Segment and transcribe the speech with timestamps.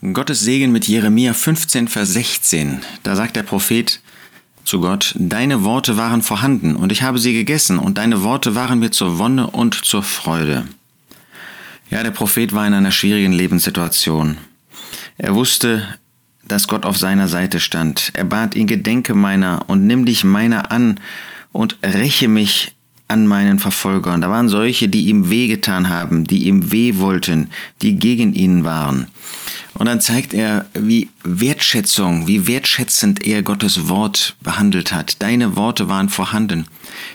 [0.00, 2.82] Gottes Segen mit Jeremia 15, Vers 16.
[3.02, 4.00] Da sagt der Prophet
[4.62, 8.78] zu Gott, Deine Worte waren vorhanden und ich habe sie gegessen und deine Worte waren
[8.78, 10.68] mir zur Wonne und zur Freude.
[11.90, 14.36] Ja, der Prophet war in einer schwierigen Lebenssituation.
[15.16, 15.98] Er wusste,
[16.46, 18.12] dass Gott auf seiner Seite stand.
[18.14, 21.00] Er bat ihn, gedenke meiner und nimm dich meiner an
[21.50, 22.76] und räche mich
[23.08, 24.20] an meinen Verfolgern.
[24.20, 27.50] Da waren solche, die ihm wehgetan haben, die ihm weh wollten,
[27.80, 29.08] die gegen ihn waren.
[29.74, 35.22] Und dann zeigt er, wie Wertschätzung, wie wertschätzend er Gottes Wort behandelt hat.
[35.22, 36.66] Deine Worte waren vorhanden.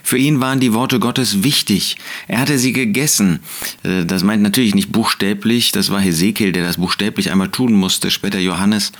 [0.02, 1.98] Für ihn waren die Worte Gottes wichtig.
[2.28, 3.40] Er hatte sie gegessen.
[3.84, 5.74] Äh, das meint natürlich nicht buchstäblich.
[5.74, 8.94] Das war Hesekiel, der das buchstäblich einmal tun musste, später Johannes.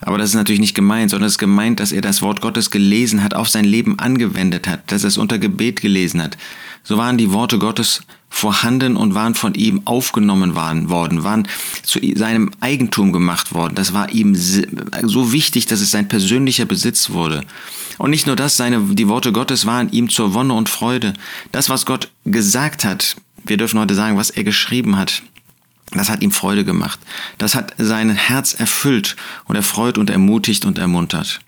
[0.00, 2.70] Aber das ist natürlich nicht gemeint, sondern es ist gemeint, dass er das Wort Gottes
[2.70, 6.38] gelesen hat, auf sein Leben angewendet hat, dass er es unter Gebet gelesen hat.
[6.82, 11.46] So waren die Worte Gottes vorhanden und waren von ihm aufgenommen worden, waren
[11.82, 13.74] zu seinem Eigentum gemacht worden.
[13.74, 17.42] Das war ihm so wichtig, dass es sein persönlicher Besitz wurde.
[17.98, 21.12] Und nicht nur das, seine, die Worte Gottes waren ihm zur Wonne und Freude.
[21.52, 25.22] Das, was Gott gesagt hat, wir dürfen heute sagen, was er geschrieben hat,
[25.92, 27.00] das hat ihm Freude gemacht.
[27.38, 31.40] Das hat sein Herz erfüllt und erfreut und ermutigt und ermuntert.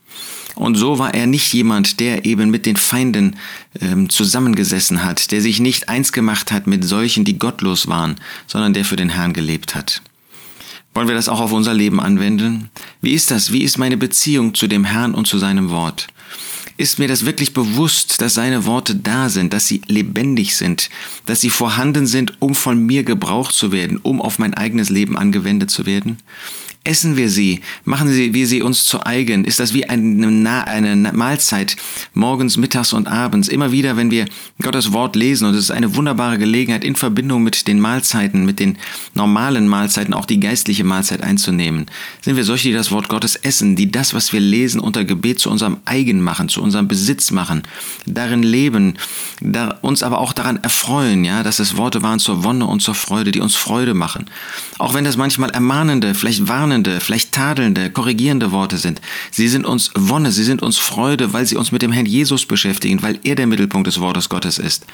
[0.55, 3.37] Und so war er nicht jemand, der eben mit den Feinden
[3.81, 8.75] ähm, zusammengesessen hat, der sich nicht eins gemacht hat mit solchen, die gottlos waren, sondern
[8.75, 10.03] der für den Herrn gelebt hat.
[10.95, 12.71] Wollen wir das auch auf unser Leben anwenden?
[13.01, 13.51] Wie ist das?
[13.51, 16.09] Wie ist meine Beziehung zu dem Herrn und zu seinem Wort?
[16.77, 20.91] Ist mir das wirklich bewusst, dass seine Worte da sind, dass sie lebendig sind,
[21.27, 25.17] dass sie vorhanden sind, um von mir gebraucht zu werden, um auf mein eigenes Leben
[25.17, 26.19] angewendet zu werden?
[26.85, 27.61] Essen wir sie?
[27.85, 29.45] Machen wir sie uns zu eigen?
[29.45, 31.77] Ist das wie eine, eine Mahlzeit
[32.13, 33.47] morgens, mittags und abends?
[33.47, 34.25] Immer wieder, wenn wir
[34.61, 38.59] Gottes Wort lesen und es ist eine wunderbare Gelegenheit, in Verbindung mit den Mahlzeiten, mit
[38.59, 38.79] den
[39.15, 41.87] normalen Mahlzeiten, auch die geistliche Mahlzeit einzunehmen.
[42.21, 45.39] Sind wir solche, die das Wort Gottes essen, die das, was wir lesen, unter Gebet
[45.39, 47.63] zu unserem eigen machen, zu unserem Besitz machen,
[48.07, 48.95] darin leben,
[49.45, 52.95] da, uns aber auch daran erfreuen, ja, dass es Worte waren zur Wonne und zur
[52.95, 54.27] Freude, die uns Freude machen.
[54.79, 59.01] Auch wenn das manchmal ermahnende, vielleicht warnende warnende, vielleicht tadelnde, korrigierende Worte sind.
[59.31, 62.47] Sie sind uns Wonne, sie sind uns Freude, weil sie uns mit dem Herrn Jesus
[62.47, 64.87] beschäftigen, weil er der Mittelpunkt des Wortes Gottes ist.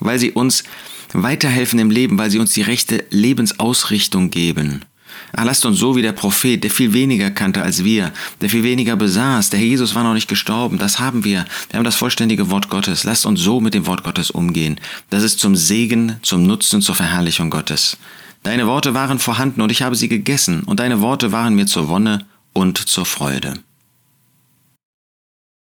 [0.00, 0.64] Weil sie uns
[1.12, 4.84] weiterhelfen im Leben, weil sie uns die rechte Lebensausrichtung geben.
[5.32, 8.62] Ach, lasst uns so wie der Prophet, der viel weniger kannte als wir, der viel
[8.62, 9.50] weniger besaß.
[9.50, 10.78] Der Jesus war noch nicht gestorben.
[10.78, 11.44] Das haben wir.
[11.70, 13.04] Wir haben das vollständige Wort Gottes.
[13.04, 14.80] Lasst uns so mit dem Wort Gottes umgehen.
[15.10, 17.96] Das ist zum Segen, zum Nutzen, zur Verherrlichung Gottes.
[18.42, 21.88] Deine Worte waren vorhanden und ich habe sie gegessen, und deine Worte waren mir zur
[21.88, 23.54] Wonne und zur Freude.